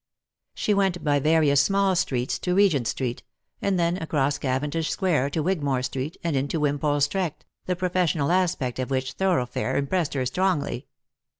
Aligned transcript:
She 0.55 0.73
went 0.73 1.03
by 1.03 1.19
various 1.19 1.61
small 1.61 1.95
streets 1.95 2.39
to 2.39 2.55
Eegent 2.55 2.87
street, 2.87 3.21
and 3.61 3.79
thence 3.79 3.99
across 4.01 4.39
Cavendish 4.39 4.89
square 4.89 5.29
to 5.29 5.43
Wigmore 5.43 5.83
street, 5.83 6.17
and 6.23 6.35
into 6.35 6.59
Wimpole 6.59 7.01
street, 7.01 7.45
the 7.67 7.75
professional 7.75 8.31
aspect 8.31 8.79
of 8.79 8.89
which 8.89 9.11
thoroughfare 9.13 9.77
impressed 9.77 10.15
her 10.15 10.25
strongly. 10.25 10.87